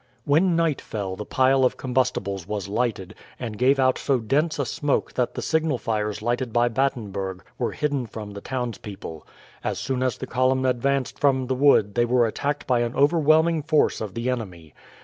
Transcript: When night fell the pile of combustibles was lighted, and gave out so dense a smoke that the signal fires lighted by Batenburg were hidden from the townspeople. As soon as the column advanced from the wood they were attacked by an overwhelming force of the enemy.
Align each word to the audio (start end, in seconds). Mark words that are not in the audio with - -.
When 0.25 0.55
night 0.55 0.81
fell 0.81 1.15
the 1.15 1.27
pile 1.27 1.63
of 1.63 1.77
combustibles 1.77 2.47
was 2.47 2.67
lighted, 2.67 3.13
and 3.39 3.55
gave 3.55 3.77
out 3.77 3.99
so 3.99 4.17
dense 4.17 4.57
a 4.57 4.65
smoke 4.65 5.13
that 5.13 5.35
the 5.35 5.43
signal 5.43 5.77
fires 5.77 6.23
lighted 6.23 6.51
by 6.51 6.69
Batenburg 6.69 7.41
were 7.59 7.73
hidden 7.73 8.07
from 8.07 8.31
the 8.31 8.41
townspeople. 8.41 9.27
As 9.63 9.77
soon 9.77 10.01
as 10.01 10.17
the 10.17 10.25
column 10.25 10.65
advanced 10.65 11.19
from 11.19 11.45
the 11.45 11.53
wood 11.53 11.93
they 11.93 12.05
were 12.05 12.25
attacked 12.25 12.65
by 12.65 12.79
an 12.79 12.95
overwhelming 12.95 13.61
force 13.61 14.01
of 14.01 14.15
the 14.15 14.27
enemy. 14.31 14.73